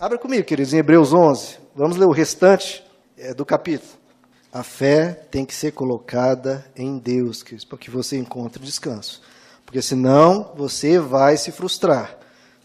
[0.00, 1.58] Abra comigo, queridos, em Hebreus 11.
[1.76, 2.82] Vamos ler o restante
[3.18, 3.92] é, do capítulo.
[4.50, 9.20] A fé tem que ser colocada em Deus, queridos, para que você encontre descanso.
[9.62, 12.16] Porque senão você vai se frustrar.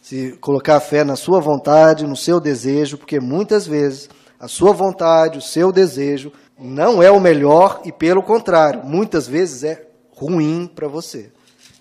[0.02, 4.10] Se colocar a fé na sua vontade, no seu desejo, porque muitas vezes
[4.40, 9.66] a sua vontade, o seu desejo, não é o melhor e, pelo contrário, muitas vezes
[9.66, 11.34] é ruim para você.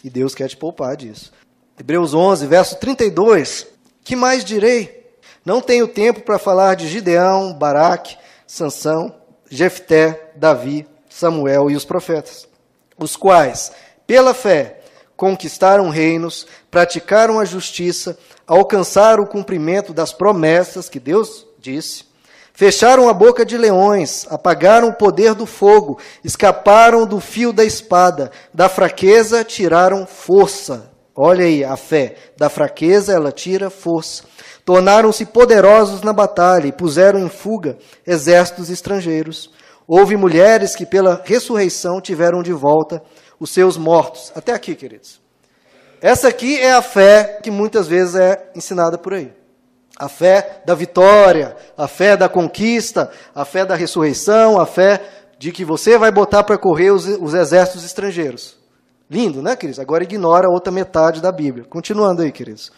[0.03, 1.33] E Deus quer te poupar disso.
[1.79, 3.69] Hebreus 11, verso 32.
[4.03, 5.04] Que mais direi?
[5.45, 9.15] Não tenho tempo para falar de Gideão, Baraque, Sansão,
[9.51, 12.49] Jefté, Davi, Samuel e os profetas,
[12.99, 13.71] os quais,
[14.07, 14.81] pela fé,
[15.17, 22.05] conquistaram reinos, praticaram a justiça, alcançaram o cumprimento das promessas que Deus disse,
[22.55, 28.31] fecharam a boca de leões, apagaram o poder do fogo, escaparam do fio da espada,
[28.53, 30.94] da fraqueza tiraram força.
[31.17, 34.25] Olha aí a fé, da fraqueza ela tira força
[34.65, 39.51] Tornaram-se poderosos na batalha e puseram em fuga exércitos estrangeiros.
[39.87, 43.03] Houve mulheres que, pela ressurreição, tiveram de volta
[43.39, 44.33] os seus mortos.
[44.35, 45.21] Até aqui, queridos.
[46.01, 49.33] Essa aqui é a fé que muitas vezes é ensinada por aí.
[49.99, 55.03] A fé da vitória, a fé da conquista, a fé da ressurreição, a fé
[55.39, 58.57] de que você vai botar para correr os, os, exércitos estrangeiros.
[59.11, 59.79] Lindo, né, queridos?
[59.79, 61.65] Agora ignora a outra metade da Bíblia.
[61.65, 62.73] Continuando aí, queridos.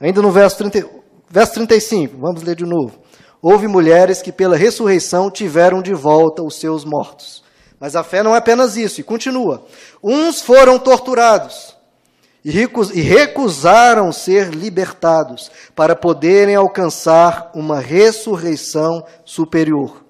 [0.00, 1.00] Ainda no verso 30,
[1.32, 2.98] Verso 35, vamos ler de novo.
[3.40, 7.44] Houve mulheres que pela ressurreição tiveram de volta os seus mortos.
[7.78, 9.64] Mas a fé não é apenas isso, e continua.
[10.02, 11.76] Uns foram torturados
[12.44, 20.04] e recusaram ser libertados para poderem alcançar uma ressurreição superior.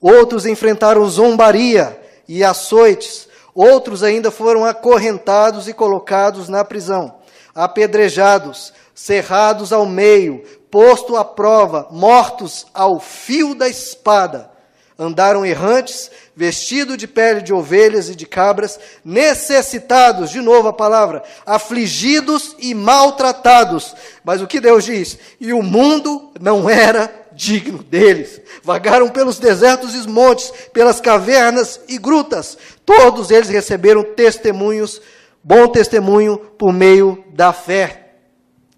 [0.00, 3.28] Outros enfrentaram zombaria e açoites.
[3.54, 7.14] Outros ainda foram acorrentados e colocados na prisão,
[7.54, 14.50] apedrejados, cerrados ao meio, posto à prova, mortos ao fio da espada.
[14.98, 21.22] Andaram errantes, vestidos de pele de ovelhas e de cabras, necessitados, de novo a palavra,
[21.44, 23.94] afligidos e maltratados.
[24.24, 25.18] Mas o que Deus diz?
[25.40, 28.40] E o mundo não era digno deles.
[28.62, 32.56] Vagaram pelos desertos e montes, pelas cavernas e grutas.
[32.84, 35.00] Todos eles receberam testemunhos,
[35.42, 38.14] bom testemunho por meio da fé.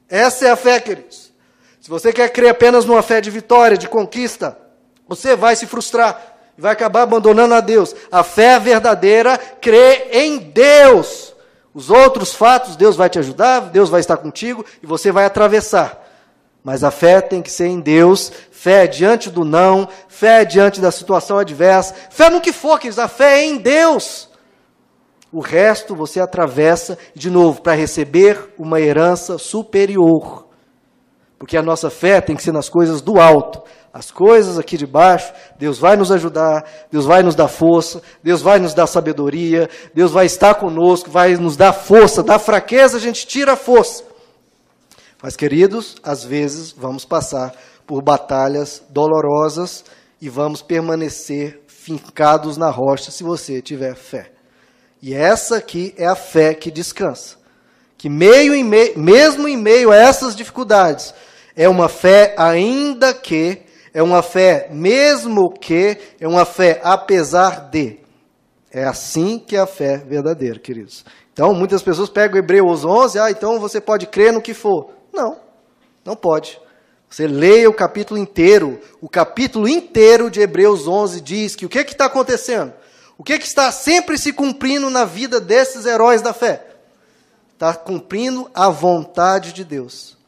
[0.09, 1.33] Essa é a fé, queridos.
[1.81, 4.57] Se você quer crer apenas numa fé de vitória, de conquista,
[5.07, 7.95] você vai se frustrar e vai acabar abandonando a Deus.
[8.11, 11.35] A fé verdadeira crê em Deus.
[11.75, 16.04] Os outros fatos, Deus vai te ajudar, Deus vai estar contigo e você vai atravessar.
[16.65, 20.91] Mas a fé tem que ser em Deus, fé diante do não, fé diante da
[20.91, 24.31] situação adversa, fé no que for, queridos, a fé é em Deus.
[25.31, 30.47] O resto você atravessa de novo para receber uma herança superior.
[31.39, 33.63] Porque a nossa fé tem que ser nas coisas do alto.
[33.93, 38.41] As coisas aqui de baixo, Deus vai nos ajudar, Deus vai nos dar força, Deus
[38.41, 42.23] vai nos dar sabedoria, Deus vai estar conosco, vai nos dar força.
[42.23, 44.14] Da fraqueza a gente tira a força.
[45.25, 47.55] Mas, queridos, às vezes vamos passar
[47.87, 49.83] por batalhas dolorosas
[50.21, 54.33] e vamos permanecer fincados na rocha se você tiver fé.
[55.01, 57.39] E essa aqui é a fé que descansa.
[57.97, 61.15] Que meio em meio, mesmo em meio a essas dificuldades,
[61.57, 63.63] é uma fé ainda que,
[63.95, 67.99] é uma fé mesmo que, é uma fé apesar de.
[68.71, 71.03] É assim que é a fé verdadeira, queridos.
[71.33, 74.93] Então, muitas pessoas pegam Hebreus 11, ah, então você pode crer no que for.
[76.05, 76.61] Não, pode.
[77.09, 78.81] Você leia o capítulo inteiro.
[79.01, 82.73] O capítulo inteiro de Hebreus 11 diz que o que está acontecendo?
[83.17, 86.67] O que, que está sempre se cumprindo na vida desses heróis da fé?
[87.53, 90.19] Está cumprindo a vontade de Deus.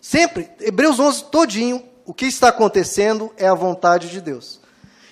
[0.00, 4.60] Sempre, Hebreus 11 todinho, o que está acontecendo é a vontade de Deus.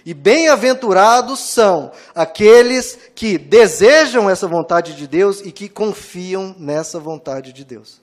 [0.04, 7.52] E bem-aventurados são aqueles que desejam essa vontade de Deus e que confiam nessa vontade
[7.52, 8.00] de Deus.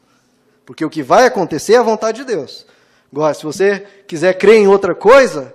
[0.69, 2.63] Porque o que vai acontecer é a vontade de Deus.
[3.12, 5.51] Agora, se você quiser crer em outra coisa,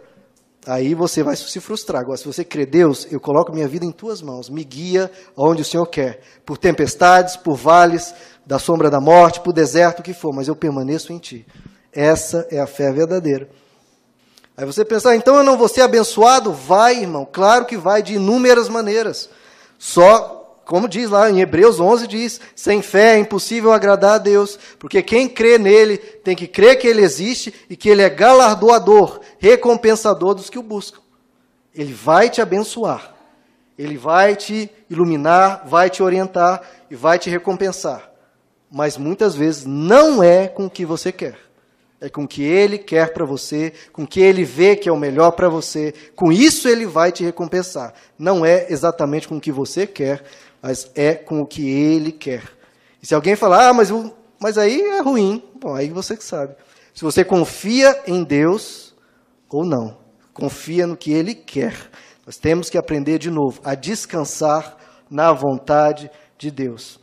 [0.66, 2.02] aí você vai se frustrar.
[2.02, 5.62] Agora, se você crê, Deus, eu coloco minha vida em tuas mãos, me guia aonde
[5.62, 8.12] o Senhor quer, por tempestades, por vales,
[8.44, 11.46] da sombra da morte, o deserto, o que for, mas eu permaneço em ti.
[11.93, 13.49] Essa é a fé verdadeira.
[14.56, 16.52] Aí você pensar, ah, então eu não vou ser abençoado?
[16.52, 19.31] Vai, irmão, claro que vai, de inúmeras maneiras.
[19.78, 24.58] Só, como diz lá em Hebreus 11, diz: sem fé é impossível agradar a Deus,
[24.78, 29.20] porque quem crê nele tem que crer que ele existe e que ele é galardoador,
[29.38, 31.00] recompensador dos que o buscam.
[31.75, 33.14] Ele vai te abençoar,
[33.78, 38.14] ele vai te iluminar, vai te orientar e vai te recompensar
[38.75, 41.38] mas muitas vezes não é com o que você quer.
[42.00, 44.93] é com o que Ele quer para você, com o que Ele vê que é
[44.93, 45.94] o melhor para você.
[46.17, 47.94] Com isso Ele vai te recompensar.
[48.19, 50.22] Não é exatamente com o que você quer,
[50.66, 52.43] mas é com o que Ele quer.
[53.02, 53.90] E se alguém falar, ah, mas,
[54.40, 56.56] mas aí é ruim, bom, aí você que sabe.
[56.94, 58.94] Se você confia em Deus
[59.50, 59.99] ou não,
[60.32, 61.76] confia no que Ele quer.
[62.25, 64.78] Nós temos que aprender de novo a descansar
[65.11, 66.99] na vontade de Deus.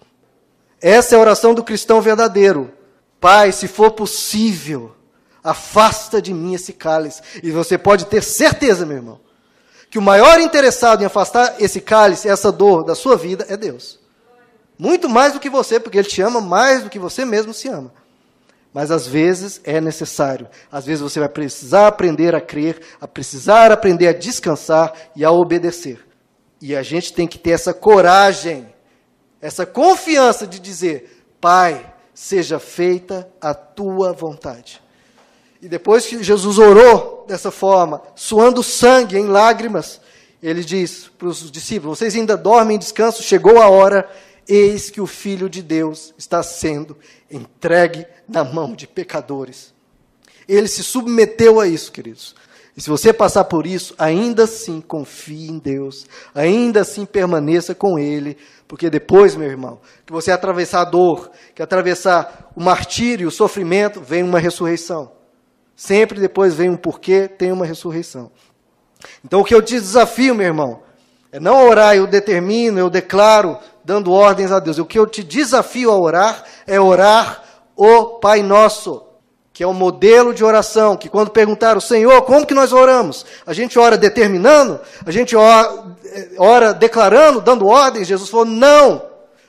[0.82, 2.74] Essa é a oração do cristão verdadeiro.
[3.20, 4.96] Pai, se for possível,
[5.44, 7.22] afasta de mim esse cálice.
[7.44, 9.20] E você pode ter certeza, meu irmão,
[9.92, 14.00] que o maior interessado em afastar esse cálice, essa dor da sua vida, é Deus.
[14.80, 17.68] Muito mais do que você, porque Ele te ama mais do que você mesmo se
[17.68, 17.92] ama.
[18.74, 20.48] Mas às vezes é necessário.
[20.72, 25.32] Às vezes você vai precisar aprender a crer, a precisar aprender a descansar e a
[25.32, 26.00] obedecer.
[26.62, 28.74] E a gente tem que ter essa coragem,
[29.42, 34.82] essa confiança de dizer: Pai, seja feita a tua vontade.
[35.62, 40.02] E depois que Jesus orou dessa forma, suando sangue em lágrimas,
[40.42, 43.22] ele diz para os discípulos: Vocês ainda dormem em descanso?
[43.22, 44.10] Chegou a hora,
[44.48, 46.98] eis que o Filho de Deus está sendo
[47.30, 49.72] entregue na mão de pecadores.
[50.48, 52.36] Ele se submeteu a isso, queridos.
[52.76, 58.00] E se você passar por isso, ainda assim confie em Deus, ainda assim permaneça com
[58.00, 58.36] Ele,
[58.68, 64.02] porque depois, meu irmão, que você atravessar a dor, que atravessar o martírio, o sofrimento,
[64.02, 65.21] vem uma ressurreição.
[65.82, 68.32] Sempre depois vem um porquê, tem uma ressurreição.
[69.26, 70.84] Então o que eu te desafio, meu irmão,
[71.32, 74.78] é não orar, eu determino, eu declaro, dando ordens a Deus.
[74.78, 77.44] O que eu te desafio a orar é orar
[77.76, 79.02] o Pai Nosso,
[79.52, 83.26] que é o modelo de oração, que quando perguntaram, Senhor, como que nós oramos?
[83.44, 84.80] A gente ora determinando?
[85.04, 85.98] A gente ora,
[86.38, 89.02] ora declarando, dando ordens, Jesus falou: não,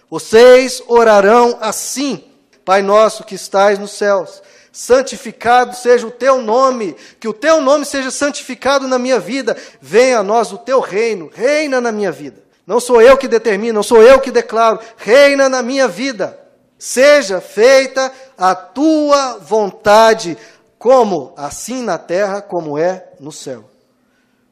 [0.08, 2.24] vocês orarão assim.
[2.64, 4.40] Pai nosso que estais nos céus,
[4.72, 10.20] santificado seja o teu nome, que o teu nome seja santificado na minha vida, venha
[10.20, 12.42] a nós o teu reino, reina na minha vida.
[12.66, 16.38] Não sou eu que determino, não sou eu que declaro, reina na minha vida.
[16.78, 20.38] Seja feita a tua vontade,
[20.78, 23.64] como assim na terra como é no céu.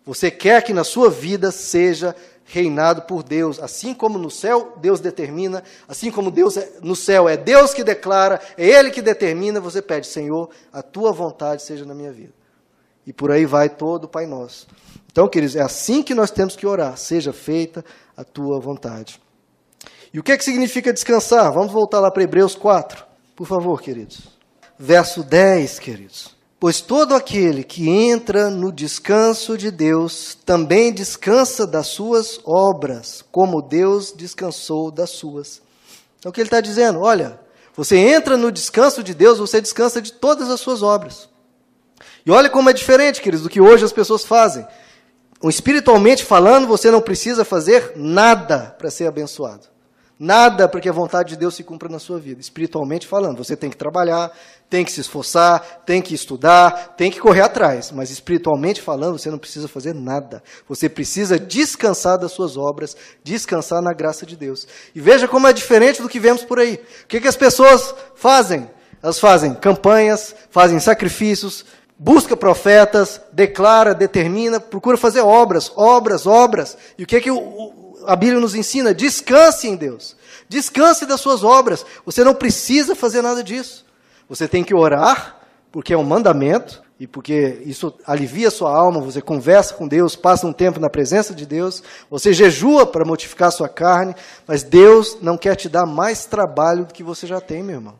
[0.04, 2.14] Você quer que na sua vida seja
[2.52, 7.28] reinado por Deus, assim como no céu Deus determina, assim como Deus é, no céu
[7.28, 11.84] é Deus que declara, é Ele que determina, você pede, Senhor, a tua vontade seja
[11.84, 12.32] na minha vida.
[13.06, 14.66] E por aí vai todo o Pai Nosso.
[15.10, 17.84] Então, queridos, é assim que nós temos que orar, seja feita
[18.16, 19.20] a tua vontade.
[20.12, 21.52] E o que, é que significa descansar?
[21.52, 23.04] Vamos voltar lá para Hebreus 4,
[23.36, 24.28] por favor, queridos.
[24.76, 26.39] Verso 10, queridos.
[26.60, 33.62] Pois todo aquele que entra no descanso de Deus também descansa das suas obras, como
[33.62, 35.62] Deus descansou das suas.
[36.18, 37.00] Então o que ele está dizendo?
[37.00, 37.40] Olha,
[37.74, 41.30] você entra no descanso de Deus, você descansa de todas as suas obras.
[42.26, 44.66] E olha como é diferente, queridos, do que hoje as pessoas fazem.
[45.44, 49.66] Espiritualmente falando, você não precisa fazer nada para ser abençoado.
[50.22, 53.38] Nada para que a vontade de Deus se cumpra na sua vida, espiritualmente falando.
[53.38, 54.30] Você tem que trabalhar,
[54.68, 57.90] tem que se esforçar, tem que estudar, tem que correr atrás.
[57.90, 60.42] Mas espiritualmente falando, você não precisa fazer nada.
[60.68, 62.94] Você precisa descansar das suas obras,
[63.24, 64.68] descansar na graça de Deus.
[64.94, 66.74] E veja como é diferente do que vemos por aí.
[67.04, 68.68] O que, que as pessoas fazem?
[69.02, 71.64] Elas fazem campanhas, fazem sacrifícios,
[71.98, 76.76] busca profetas, declara, determina, procura fazer obras, obras, obras.
[76.98, 80.16] E o que, que o, a Bíblia nos ensina: descanse em Deus.
[80.50, 81.86] Descanse das suas obras.
[82.04, 83.86] Você não precisa fazer nada disso.
[84.28, 85.36] Você tem que orar,
[85.70, 89.00] porque é um mandamento, e porque isso alivia a sua alma.
[89.00, 91.84] Você conversa com Deus, passa um tempo na presença de Deus.
[92.10, 94.12] Você jejua para mortificar a sua carne.
[94.44, 97.94] Mas Deus não quer te dar mais trabalho do que você já tem, meu irmão.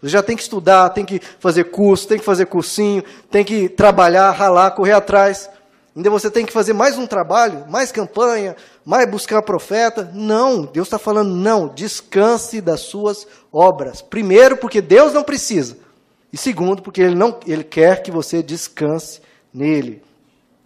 [0.00, 3.02] Você já tem que estudar, tem que fazer curso, tem que fazer cursinho,
[3.32, 5.50] tem que trabalhar, ralar, correr atrás.
[5.96, 10.10] Ainda você tem que fazer mais um trabalho, mais campanha, mais buscar profeta.
[10.12, 14.02] Não, Deus está falando, não, descanse das suas obras.
[14.02, 15.76] Primeiro, porque Deus não precisa.
[16.32, 19.20] E segundo, porque Ele, não, ele quer que você descanse
[19.52, 20.02] nele.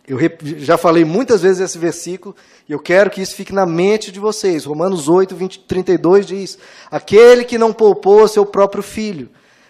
[0.07, 0.19] Eu
[0.57, 2.35] já falei muitas vezes esse versículo,
[2.67, 4.65] e eu quero que isso fique na mente de vocês.
[4.65, 6.59] Romanos 8, 20, 32 diz:
[6.91, 9.29] Aquele que não poupou seu próprio filho,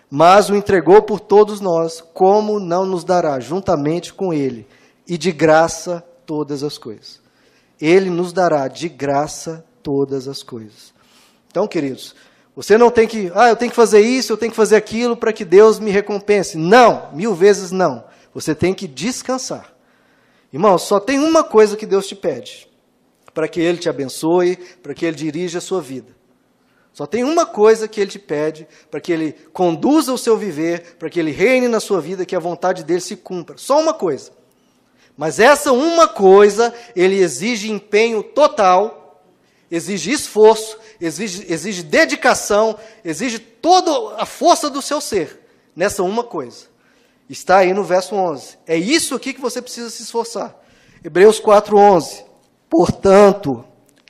[0.08, 4.64] mas o entregou por todos nós, como não nos dará juntamente com ele?
[5.08, 7.20] E de graça todas as coisas.
[7.80, 10.92] Ele nos dará de graça todas as coisas.
[11.50, 12.14] Então, queridos,
[12.54, 15.16] você não tem que, ah, eu tenho que fazer isso, eu tenho que fazer aquilo
[15.16, 16.58] para que Deus me recompense.
[16.58, 18.04] Não, mil vezes não.
[18.34, 19.72] Você tem que descansar.
[20.52, 22.68] Irmão, só tem uma coisa que Deus te pede:
[23.32, 26.18] para que Ele te abençoe, para que Ele dirija a sua vida.
[26.98, 30.96] Só tem uma coisa que ele te pede para que ele conduza o seu viver,
[30.98, 33.56] para que ele reine na sua vida, que a vontade dele se cumpra.
[33.56, 34.32] Só uma coisa.
[35.18, 39.22] Mas essa uma coisa, ele exige empenho total,
[39.70, 45.40] exige esforço, exige, exige dedicação, exige toda a força do seu ser
[45.76, 46.66] nessa uma coisa.
[47.28, 48.56] Está aí no verso 11.
[48.66, 50.56] É isso aqui que você precisa se esforçar.
[51.04, 52.24] Hebreus 4:11.
[52.70, 53.64] Portanto,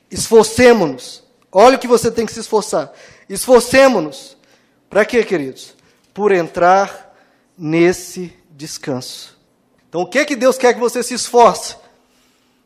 [0.09, 2.91] esforcemo-nos Olha o que você tem que se esforçar.
[3.27, 4.37] Esforcemos-nos.
[4.89, 5.75] Para quê, queridos?
[6.13, 7.15] Por entrar
[7.57, 9.38] nesse descanso.
[9.89, 11.75] Então, o que é que Deus quer que você se esforce?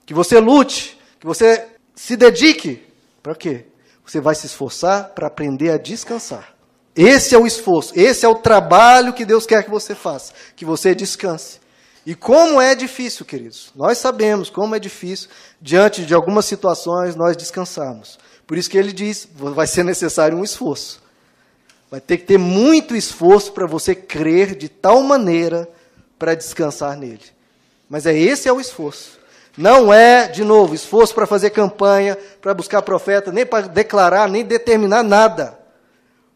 [0.06, 1.66] Que você lute, que você
[1.96, 2.86] se dedique.
[3.24, 3.66] Para quê?
[4.06, 6.54] Você vai se esforçar para aprender a descansar.
[6.96, 10.64] Esse é o esforço, esse é o trabalho que Deus quer que você faça, que
[10.64, 11.60] você descanse.
[12.06, 13.72] E como é difícil, queridos.
[13.74, 15.30] Nós sabemos como é difícil,
[15.62, 18.20] diante de algumas situações, nós descansarmos.
[18.46, 21.02] Por isso que ele diz: vai ser necessário um esforço.
[21.90, 25.70] Vai ter que ter muito esforço para você crer de tal maneira
[26.24, 27.26] para descansar nele.
[27.90, 29.20] Mas é esse é o esforço.
[29.58, 34.46] Não é, de novo, esforço para fazer campanha, para buscar profeta, nem para declarar, nem
[34.46, 35.60] determinar nada.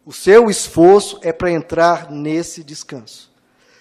[0.05, 3.31] O seu esforço é para entrar nesse descanso.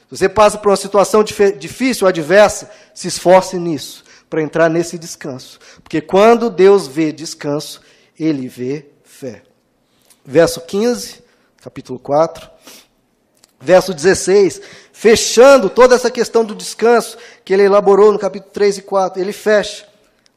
[0.09, 5.59] Se você passa por uma situação difícil, adversa, se esforce nisso, para entrar nesse descanso.
[5.83, 7.81] Porque quando Deus vê descanso,
[8.17, 9.43] ele vê fé.
[10.25, 11.21] Verso 15,
[11.61, 12.49] capítulo 4.
[13.61, 14.61] Verso 16,
[14.93, 19.33] fechando toda essa questão do descanso que ele elaborou no capítulo 3 e 4, ele
[19.33, 19.87] fecha.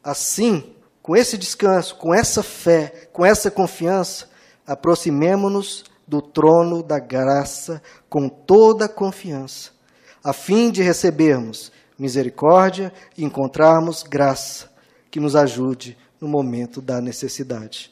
[0.04, 4.30] Assim, com esse descanso, com essa fé, com essa confiança,
[4.66, 9.72] aproximemo-nos do trono da graça com toda a confiança,
[10.24, 14.72] a fim de recebermos misericórdia e encontrarmos graça
[15.12, 17.92] que nos ajude no momento da necessidade.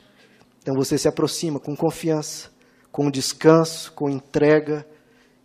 [0.62, 2.50] Então você se aproxima com confiança,
[2.92, 4.86] com descanso, com entrega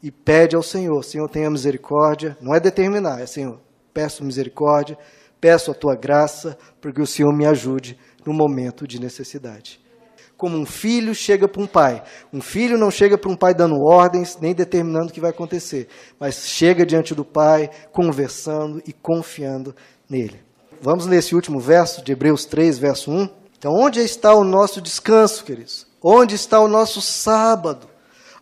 [0.02, 2.37] e pede ao Senhor: Senhor, tenha misericórdia.
[2.40, 3.61] Não é determinar, é Senhor,
[3.94, 4.99] peço misericórdia,
[5.40, 9.80] peço a tua graça, porque o Senhor me ajude no momento de necessidade.
[10.37, 12.02] Como um filho chega para um pai.
[12.32, 15.87] Um filho não chega para um pai dando ordens, nem determinando o que vai acontecer,
[16.18, 19.75] mas chega diante do pai, conversando e confiando
[20.11, 20.40] nele.
[20.80, 23.28] Vamos ler esse último verso de Hebreus 3, verso 1.
[23.56, 25.87] Então, onde está o nosso descanso, queridos?
[26.02, 27.91] Onde está o nosso sábado?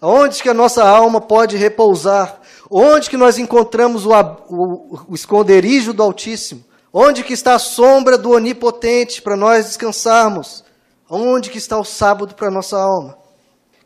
[0.00, 2.40] Onde que a nossa alma pode repousar?
[2.70, 6.64] Onde que nós encontramos o, o, o esconderijo do Altíssimo?
[6.92, 10.64] Onde que está a sombra do Onipotente para nós descansarmos?
[11.08, 13.18] Onde que está o sábado para a nossa alma?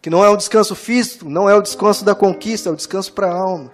[0.01, 3.13] Que não é um descanso físico, não é o descanso da conquista, é o descanso
[3.13, 3.73] para a alma.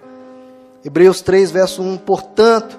[0.85, 1.99] Hebreus 3, verso 1.
[1.99, 2.78] Portanto,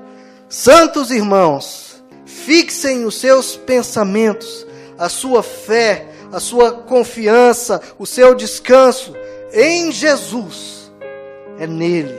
[0.49, 1.91] santos irmãos,
[2.31, 4.65] Fixem os seus pensamentos,
[4.97, 9.13] a sua fé, a sua confiança, o seu descanso
[9.53, 10.91] em Jesus.
[11.58, 12.17] É nele,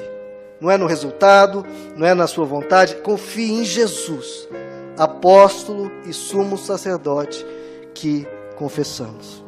[0.61, 2.97] não é no resultado, não é na sua vontade.
[2.97, 4.49] Confie em Jesus,
[4.97, 7.45] apóstolo e sumo sacerdote
[7.93, 9.43] que confessamos.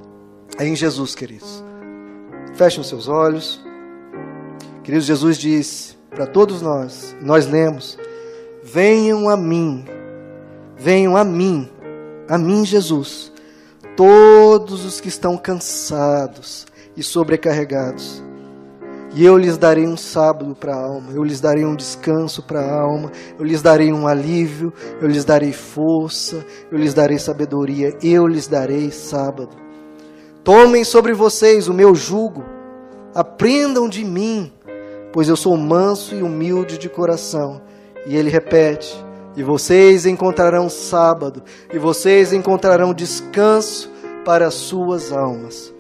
[0.59, 1.63] É em Jesus, queridos.
[2.55, 3.61] Fechem os seus olhos.
[4.83, 7.97] Queridos, Jesus disse para todos nós, nós lemos:
[8.63, 9.85] Venham a mim
[10.77, 11.71] Venham a mim,
[12.29, 13.33] a mim, Jesus,
[13.97, 18.23] todos os que estão cansados e sobrecarregados,
[19.17, 22.61] e eu lhes darei um sábado para a alma, eu lhes darei um descanso para
[22.61, 27.97] a alma, eu lhes darei um alívio, eu lhes darei força, eu lhes darei sabedoria,
[28.03, 29.57] eu lhes darei sábado.
[30.43, 32.45] Tomem sobre vocês o meu jugo,
[33.15, 34.53] aprendam de mim,
[35.13, 37.63] pois eu sou manso e humilde de coração.
[38.07, 38.95] E ele repete:
[39.37, 43.91] e vocês encontrarão sábado, e vocês encontrarão descanso
[44.25, 45.74] para as suas almas.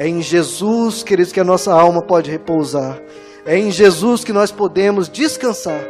[0.00, 2.98] É em Jesus, queridos, que a nossa alma pode repousar.
[3.44, 5.82] É em Jesus que nós podemos descansar.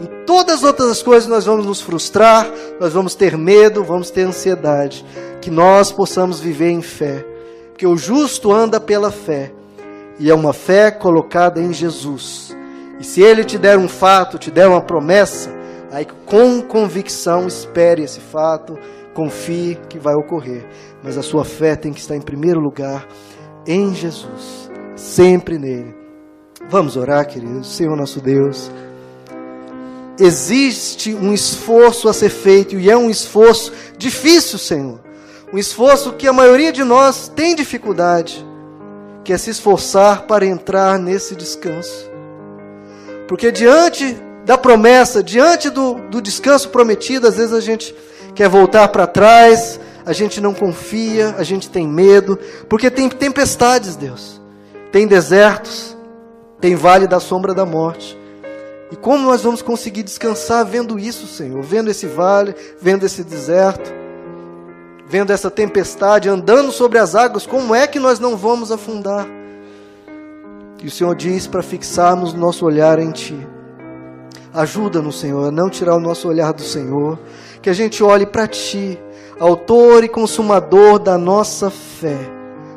[0.00, 4.22] Em todas as outras coisas nós vamos nos frustrar, nós vamos ter medo, vamos ter
[4.22, 5.04] ansiedade.
[5.42, 7.26] Que nós possamos viver em fé.
[7.68, 9.52] Porque o justo anda pela fé.
[10.18, 12.56] E é uma fé colocada em Jesus.
[12.98, 15.50] E se ele te der um fato, te der uma promessa,
[15.92, 18.78] Aí, com convicção, espere esse fato,
[19.12, 20.64] confie que vai ocorrer.
[21.02, 23.06] Mas a sua fé tem que estar em primeiro lugar
[23.66, 25.94] em Jesus, sempre nele.
[26.68, 27.74] Vamos orar, queridos.
[27.74, 28.70] Senhor nosso Deus,
[30.18, 35.00] existe um esforço a ser feito e é um esforço difícil, Senhor.
[35.52, 38.44] Um esforço que a maioria de nós tem dificuldade,
[39.22, 42.10] que é se esforçar para entrar nesse descanso.
[43.28, 47.94] Porque diante da promessa, diante do, do descanso prometido, às vezes a gente
[48.34, 53.96] quer voltar para trás, a gente não confia, a gente tem medo, porque tem tempestades,
[53.96, 54.40] Deus,
[54.90, 55.96] tem desertos,
[56.60, 58.18] tem vale da sombra da morte.
[58.90, 61.62] E como nós vamos conseguir descansar vendo isso, Senhor?
[61.62, 63.90] Vendo esse vale, vendo esse deserto,
[65.08, 69.26] vendo essa tempestade, andando sobre as águas, como é que nós não vamos afundar?
[70.82, 73.46] E o Senhor diz para fixarmos nosso olhar em Ti.
[74.52, 77.18] Ajuda-nos, Senhor, a não tirar o nosso olhar do Senhor,
[77.62, 78.98] que a gente olhe para Ti,
[79.42, 82.18] autor e consumador da nossa fé.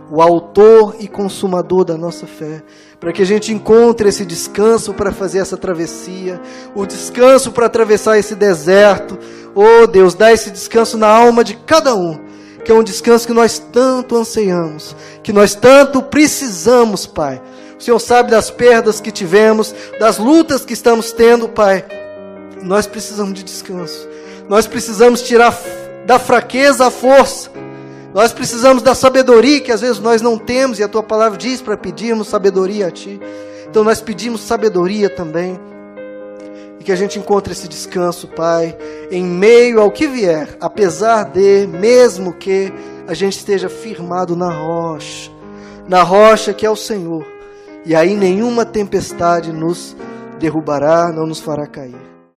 [0.09, 2.63] O autor e consumador da nossa fé
[2.99, 6.41] para que a gente encontre esse descanso para fazer essa travessia,
[6.73, 9.17] o descanso para atravessar esse deserto.
[9.53, 12.19] Oh Deus, dá esse descanso na alma de cada um,
[12.63, 17.41] que é um descanso que nós tanto anseiamos, que nós tanto precisamos, Pai.
[17.77, 21.85] O Senhor sabe das perdas que tivemos, das lutas que estamos tendo, Pai.
[22.63, 24.07] Nós precisamos de descanso.
[24.47, 25.51] Nós precisamos tirar
[26.05, 27.49] da fraqueza a força
[28.15, 31.61] nós precisamos da sabedoria que às vezes nós não temos, e a tua palavra diz
[31.61, 33.19] para pedirmos sabedoria a ti.
[33.67, 35.59] Então nós pedimos sabedoria também.
[36.79, 38.73] E que a gente encontre esse descanso, Pai,
[39.11, 42.71] em meio ao que vier, apesar de, mesmo que
[43.05, 45.29] a gente esteja firmado na rocha,
[45.85, 47.27] na rocha que é o Senhor.
[47.85, 49.93] E aí nenhuma tempestade nos
[50.39, 52.14] derrubará, não nos fará cair.